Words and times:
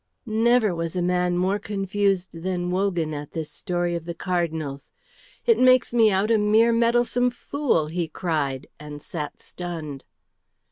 Never 0.25 0.73
was 0.73 0.95
a 0.95 1.01
man 1.03 1.37
more 1.37 1.59
confused 1.59 2.41
than 2.41 2.71
Wogan 2.71 3.13
at 3.13 3.33
this 3.33 3.51
story 3.51 3.93
of 3.93 4.05
the 4.05 4.15
Cardinal's. 4.15 4.91
"It 5.45 5.59
makes 5.59 5.93
me 5.93 6.09
out 6.09 6.31
a 6.31 6.39
mere 6.39 6.73
meddlesome 6.73 7.29
fool," 7.29 7.85
he 7.85 8.07
cried, 8.07 8.65
and 8.79 8.99
sat 8.99 9.39
stunned. 9.39 10.03